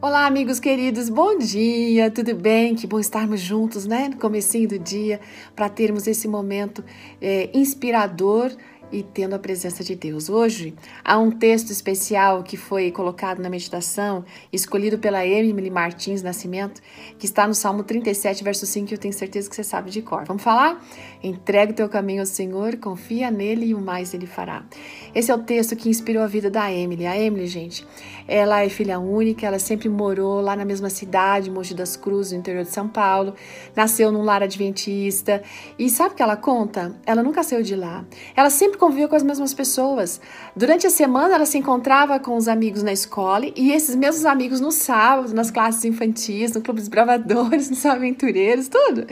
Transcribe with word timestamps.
Olá, 0.00 0.26
amigos 0.26 0.60
queridos, 0.60 1.08
bom 1.08 1.36
dia, 1.38 2.08
tudo 2.08 2.32
bem? 2.32 2.76
Que 2.76 2.86
bom 2.86 3.00
estarmos 3.00 3.40
juntos, 3.40 3.84
né? 3.84 4.08
No 4.08 4.16
comecinho 4.16 4.68
do 4.68 4.78
dia, 4.78 5.20
para 5.56 5.68
termos 5.68 6.06
esse 6.06 6.28
momento 6.28 6.84
é, 7.20 7.50
inspirador 7.52 8.52
e 8.90 9.02
tendo 9.02 9.34
a 9.34 9.38
presença 9.38 9.84
de 9.84 9.94
Deus. 9.94 10.28
Hoje 10.28 10.74
há 11.04 11.18
um 11.18 11.30
texto 11.30 11.70
especial 11.70 12.42
que 12.42 12.56
foi 12.56 12.90
colocado 12.90 13.40
na 13.40 13.50
meditação, 13.50 14.24
escolhido 14.52 14.98
pela 14.98 15.26
Emily 15.26 15.70
Martins 15.70 16.22
Nascimento, 16.22 16.80
que 17.18 17.26
está 17.26 17.46
no 17.46 17.54
Salmo 17.54 17.82
37, 17.82 18.42
verso 18.42 18.66
5, 18.66 18.88
que 18.88 18.94
eu 18.94 18.98
tenho 18.98 19.14
certeza 19.14 19.48
que 19.48 19.54
você 19.54 19.64
sabe 19.64 19.90
de 19.90 20.02
cor. 20.02 20.24
Vamos 20.24 20.42
falar? 20.42 20.82
Entrega 21.22 21.72
o 21.72 21.74
teu 21.74 21.88
caminho 21.88 22.20
ao 22.20 22.26
Senhor, 22.26 22.76
confia 22.76 23.30
nele 23.30 23.66
e 23.66 23.74
o 23.74 23.80
mais 23.80 24.14
ele 24.14 24.26
fará. 24.26 24.64
Esse 25.14 25.30
é 25.30 25.34
o 25.34 25.38
texto 25.38 25.76
que 25.76 25.88
inspirou 25.88 26.22
a 26.22 26.26
vida 26.26 26.50
da 26.50 26.72
Emily. 26.72 27.06
A 27.06 27.18
Emily, 27.18 27.46
gente, 27.46 27.86
ela 28.26 28.62
é 28.62 28.68
filha 28.68 28.98
única, 28.98 29.46
ela 29.46 29.58
sempre 29.58 29.88
morou 29.88 30.40
lá 30.40 30.56
na 30.56 30.64
mesma 30.64 30.88
cidade, 30.88 31.50
Mogi 31.50 31.74
das 31.74 31.96
Cruzes, 31.96 32.32
no 32.32 32.38
interior 32.38 32.64
de 32.64 32.70
São 32.70 32.88
Paulo, 32.88 33.34
nasceu 33.74 34.10
num 34.10 34.22
lar 34.22 34.42
adventista. 34.42 35.42
E 35.78 35.90
sabe 35.90 36.14
o 36.14 36.16
que 36.16 36.22
ela 36.22 36.36
conta? 36.36 36.94
Ela 37.04 37.22
nunca 37.22 37.42
saiu 37.42 37.62
de 37.62 37.74
lá. 37.74 38.04
Ela 38.34 38.50
sempre 38.50 38.77
conviveu 38.78 39.08
com 39.08 39.16
as 39.16 39.22
mesmas 39.22 39.52
pessoas. 39.52 40.20
Durante 40.56 40.86
a 40.86 40.90
semana, 40.90 41.34
ela 41.34 41.44
se 41.44 41.58
encontrava 41.58 42.18
com 42.18 42.36
os 42.36 42.48
amigos 42.48 42.82
na 42.82 42.92
escola 42.92 43.44
e 43.54 43.72
esses 43.72 43.94
mesmos 43.94 44.24
amigos 44.24 44.60
no 44.60 44.72
sábado, 44.72 45.34
nas 45.34 45.50
classes 45.50 45.84
infantis, 45.84 46.52
no 46.52 46.62
clube 46.62 46.80
dos 46.80 46.88
bravadores, 46.88 47.68
nos 47.70 47.84
aventureiros, 47.84 48.68
tudo. 48.68 49.06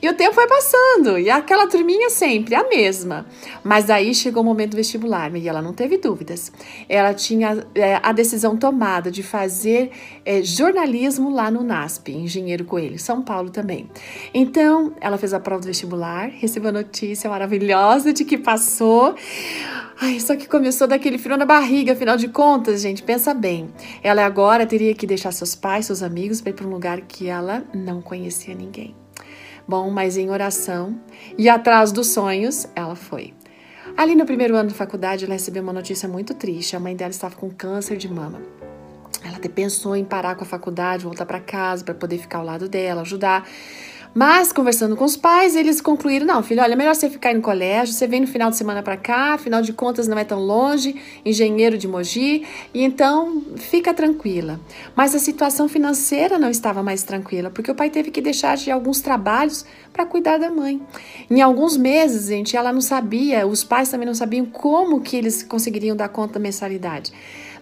E 0.00 0.08
o 0.08 0.14
tempo 0.14 0.34
foi 0.34 0.46
passando 0.46 1.18
e 1.18 1.28
aquela 1.28 1.66
turminha 1.66 2.08
sempre 2.08 2.54
a 2.54 2.66
mesma. 2.68 3.26
Mas 3.64 3.90
aí 3.90 4.14
chegou 4.14 4.42
o 4.42 4.46
momento 4.46 4.70
do 4.70 4.76
vestibular 4.76 5.34
e 5.36 5.48
ela 5.48 5.60
não 5.60 5.72
teve 5.72 5.98
dúvidas. 5.98 6.52
Ela 6.88 7.12
tinha 7.12 7.66
é, 7.74 8.00
a 8.02 8.12
decisão 8.12 8.56
tomada 8.56 9.10
de 9.10 9.22
fazer 9.22 9.90
é, 10.24 10.42
jornalismo 10.42 11.30
lá 11.30 11.50
no 11.50 11.62
NASP, 11.62 12.12
Engenheiro 12.12 12.64
Coelho, 12.64 12.98
São 12.98 13.20
Paulo 13.20 13.50
também. 13.50 13.90
Então, 14.32 14.94
ela 15.00 15.18
fez 15.18 15.34
a 15.34 15.40
prova 15.40 15.60
do 15.60 15.66
vestibular, 15.66 16.28
recebeu 16.28 16.70
a 16.70 16.72
notícia 16.72 17.28
maravilhosa 17.28 18.12
de 18.12 18.24
que 18.24 18.38
passou 18.38 18.99
Ai, 20.00 20.18
só 20.18 20.34
que 20.34 20.48
começou 20.48 20.86
daquele 20.86 21.18
frio 21.18 21.36
na 21.36 21.44
barriga, 21.44 21.92
afinal 21.92 22.16
de 22.16 22.28
contas, 22.28 22.80
gente, 22.80 23.02
pensa 23.02 23.34
bem. 23.34 23.68
Ela 24.02 24.24
agora 24.24 24.66
teria 24.66 24.94
que 24.94 25.06
deixar 25.06 25.30
seus 25.32 25.54
pais, 25.54 25.86
seus 25.86 26.02
amigos, 26.02 26.40
para 26.40 26.50
ir 26.50 26.54
para 26.54 26.66
um 26.66 26.70
lugar 26.70 27.00
que 27.02 27.28
ela 27.28 27.62
não 27.74 28.00
conhecia 28.00 28.54
ninguém. 28.54 28.94
Bom, 29.68 29.90
mas 29.90 30.16
em 30.16 30.30
oração 30.30 30.98
e 31.36 31.48
atrás 31.48 31.92
dos 31.92 32.08
sonhos, 32.08 32.66
ela 32.74 32.96
foi. 32.96 33.34
Ali 33.96 34.14
no 34.14 34.24
primeiro 34.24 34.56
ano 34.56 34.70
de 34.70 34.74
faculdade, 34.74 35.24
ela 35.24 35.34
recebeu 35.34 35.62
uma 35.62 35.72
notícia 35.72 36.08
muito 36.08 36.34
triste. 36.34 36.74
A 36.74 36.80
mãe 36.80 36.96
dela 36.96 37.10
estava 37.10 37.36
com 37.36 37.50
câncer 37.50 37.96
de 37.96 38.08
mama. 38.08 38.40
Ela 39.22 39.36
até 39.36 39.48
pensou 39.48 39.94
em 39.94 40.04
parar 40.04 40.34
com 40.34 40.44
a 40.44 40.46
faculdade, 40.46 41.04
voltar 41.04 41.26
para 41.26 41.40
casa 41.40 41.84
para 41.84 41.94
poder 41.94 42.18
ficar 42.18 42.38
ao 42.38 42.44
lado 42.44 42.68
dela, 42.68 43.02
ajudar. 43.02 43.46
Mas, 44.12 44.52
conversando 44.52 44.96
com 44.96 45.04
os 45.04 45.16
pais, 45.16 45.54
eles 45.54 45.80
concluíram: 45.80 46.26
não, 46.26 46.42
filho, 46.42 46.62
olha, 46.62 46.72
é 46.72 46.76
melhor 46.76 46.94
você 46.94 47.08
ficar 47.08 47.32
no 47.32 47.40
colégio, 47.40 47.94
você 47.94 48.06
vem 48.06 48.20
no 48.20 48.26
final 48.26 48.50
de 48.50 48.56
semana 48.56 48.82
para 48.82 48.96
cá, 48.96 49.34
afinal 49.34 49.62
de 49.62 49.72
contas 49.72 50.08
não 50.08 50.18
é 50.18 50.24
tão 50.24 50.40
longe, 50.40 50.96
engenheiro 51.24 51.78
de 51.78 51.86
Mogi, 51.86 52.44
e 52.74 52.82
então 52.82 53.42
fica 53.56 53.94
tranquila. 53.94 54.58
Mas 54.96 55.14
a 55.14 55.18
situação 55.18 55.68
financeira 55.68 56.38
não 56.38 56.50
estava 56.50 56.82
mais 56.82 57.04
tranquila, 57.04 57.50
porque 57.50 57.70
o 57.70 57.74
pai 57.74 57.88
teve 57.88 58.10
que 58.10 58.20
deixar 58.20 58.56
de 58.56 58.70
alguns 58.70 59.00
trabalhos 59.00 59.64
para 59.92 60.04
cuidar 60.04 60.38
da 60.38 60.50
mãe. 60.50 60.80
Em 61.30 61.40
alguns 61.40 61.76
meses, 61.76 62.26
gente, 62.26 62.56
ela 62.56 62.72
não 62.72 62.80
sabia, 62.80 63.46
os 63.46 63.62
pais 63.62 63.90
também 63.90 64.06
não 64.06 64.14
sabiam 64.14 64.44
como 64.44 65.00
que 65.00 65.16
eles 65.16 65.42
conseguiriam 65.42 65.96
dar 65.96 66.08
conta 66.08 66.34
da 66.34 66.40
mensalidade 66.40 67.12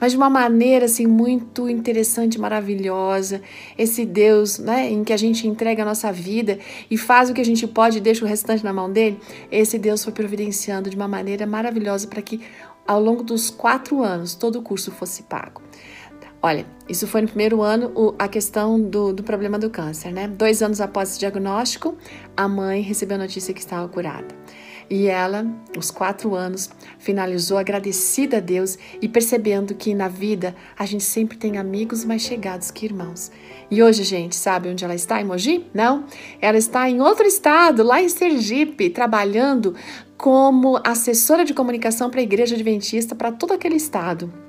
mas 0.00 0.12
de 0.12 0.18
uma 0.18 0.30
maneira 0.30 0.86
assim 0.86 1.06
muito 1.06 1.68
interessante, 1.68 2.38
maravilhosa. 2.38 3.42
Esse 3.76 4.04
Deus, 4.04 4.58
né, 4.58 4.90
em 4.90 5.04
que 5.04 5.12
a 5.12 5.16
gente 5.16 5.46
entrega 5.46 5.82
a 5.82 5.86
nossa 5.86 6.12
vida 6.12 6.58
e 6.90 6.96
faz 6.96 7.30
o 7.30 7.34
que 7.34 7.40
a 7.40 7.44
gente 7.44 7.66
pode 7.66 7.98
e 7.98 8.00
deixa 8.00 8.24
o 8.24 8.28
restante 8.28 8.64
na 8.64 8.72
mão 8.72 8.90
dele. 8.90 9.18
Esse 9.50 9.78
Deus 9.78 10.04
foi 10.04 10.12
providenciando 10.12 10.90
de 10.90 10.96
uma 10.96 11.08
maneira 11.08 11.46
maravilhosa 11.46 12.06
para 12.06 12.22
que 12.22 12.40
ao 12.86 13.00
longo 13.00 13.22
dos 13.22 13.50
quatro 13.50 14.02
anos 14.02 14.34
todo 14.34 14.58
o 14.60 14.62
curso 14.62 14.90
fosse 14.90 15.22
pago. 15.24 15.62
Olha, 16.42 16.66
isso 16.88 17.06
foi 17.06 17.22
no 17.22 17.28
primeiro 17.28 17.62
ano 17.62 18.14
a 18.18 18.28
questão 18.28 18.80
do, 18.80 19.12
do 19.12 19.22
problema 19.22 19.58
do 19.58 19.68
câncer, 19.68 20.12
né? 20.12 20.28
Dois 20.28 20.62
anos 20.62 20.80
após 20.80 21.10
esse 21.10 21.18
diagnóstico, 21.18 21.96
a 22.36 22.46
mãe 22.46 22.82
recebeu 22.82 23.16
a 23.16 23.20
notícia 23.20 23.52
que 23.52 23.58
estava 23.58 23.88
curada. 23.88 24.28
E 24.88 25.08
ela, 25.08 25.44
os 25.76 25.90
quatro 25.90 26.34
anos, 26.34 26.70
finalizou 26.98 27.58
agradecida 27.58 28.36
a 28.36 28.40
Deus 28.40 28.78
e 29.02 29.08
percebendo 29.08 29.74
que 29.74 29.94
na 29.94 30.06
vida 30.06 30.54
a 30.78 30.86
gente 30.86 31.02
sempre 31.02 31.36
tem 31.36 31.58
amigos 31.58 32.04
mais 32.04 32.22
chegados 32.22 32.70
que 32.70 32.86
irmãos. 32.86 33.32
E 33.68 33.82
hoje, 33.82 34.04
gente, 34.04 34.36
sabe 34.36 34.68
onde 34.68 34.84
ela 34.84 34.94
está? 34.94 35.20
Em 35.20 35.24
Mogi? 35.24 35.66
Não. 35.74 36.04
Ela 36.40 36.56
está 36.56 36.88
em 36.88 37.00
outro 37.00 37.26
estado, 37.26 37.82
lá 37.82 38.00
em 38.00 38.08
Sergipe, 38.08 38.88
trabalhando 38.90 39.74
como 40.16 40.80
assessora 40.84 41.44
de 41.44 41.52
comunicação 41.52 42.08
para 42.08 42.20
a 42.20 42.22
Igreja 42.22 42.54
Adventista 42.54 43.14
para 43.14 43.32
todo 43.32 43.52
aquele 43.52 43.76
estado. 43.76 44.45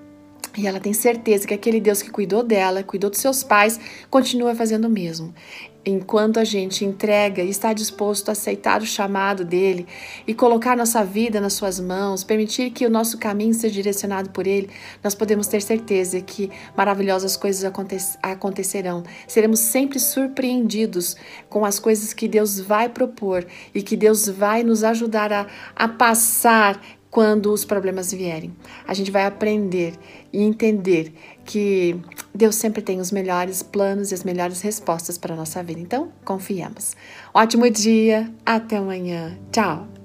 E 0.58 0.66
ela 0.66 0.80
tem 0.80 0.92
certeza 0.92 1.46
que 1.46 1.54
aquele 1.54 1.80
Deus 1.80 2.02
que 2.02 2.10
cuidou 2.10 2.42
dela, 2.42 2.82
cuidou 2.82 3.12
dos 3.12 3.20
seus 3.20 3.44
pais, 3.44 3.80
continua 4.10 4.56
fazendo 4.56 4.86
o 4.86 4.90
mesmo 4.90 5.34
enquanto 5.88 6.38
a 6.38 6.44
gente 6.44 6.84
entrega 6.84 7.42
e 7.42 7.50
está 7.50 7.72
disposto 7.72 8.28
a 8.28 8.34
aceitar 8.34 8.82
o 8.82 8.86
chamado 8.86 9.46
dele 9.46 9.88
e 10.28 10.34
colocar 10.34 10.76
nossa 10.76 11.04
vida 11.04 11.40
nas 11.40 11.54
suas 11.54 11.80
mãos, 11.80 12.26
permitir 12.26 12.72
que 12.72 12.86
o 12.86 12.90
nosso 12.90 13.18
caminho 13.18 13.54
seja 13.54 13.74
direcionado 13.76 14.30
por 14.32 14.46
ele, 14.46 14.70
nós 15.02 15.16
podemos 15.16 15.48
ter 15.48 15.62
certeza 15.62 16.20
que 16.20 16.52
maravilhosas 16.76 17.38
coisas 17.38 17.72
acontecerão. 18.22 19.04
Seremos 19.26 19.62
sempre 19.62 19.98
surpreendidos 19.98 21.16
com 21.50 21.64
as 21.64 21.80
coisas 21.80 22.12
que 22.12 22.28
Deus 22.28 22.60
vai 22.60 22.90
propor 22.90 23.46
e 23.74 23.82
que 23.82 23.96
Deus 23.96 24.28
vai 24.28 24.64
nos 24.64 24.84
ajudar 24.84 25.32
a, 25.32 25.48
a 25.74 25.88
passar 25.88 26.82
quando 27.10 27.52
os 27.52 27.66
problemas 27.66 28.12
vierem. 28.12 28.54
A 28.88 28.94
gente 28.94 29.12
vai 29.12 29.26
aprender 29.26 29.94
e 30.32 30.42
entender 30.42 31.14
que 31.46 32.00
Deus 32.34 32.56
sempre 32.56 32.82
tem 32.82 33.00
os 33.00 33.12
melhores 33.12 33.64
planos 33.64 34.12
e 34.12 34.14
as 34.14 34.24
melhores 34.24 34.62
respostas 34.62 35.18
para 35.18 35.34
a 35.34 35.38
nossa 35.38 35.64
vida. 35.64 35.80
Então, 35.80 36.12
confiamos. 36.24 36.96
Ótimo 37.34 37.70
dia, 37.70 38.32
até 38.46 38.78
amanhã. 38.78 39.38
Tchau! 39.52 39.97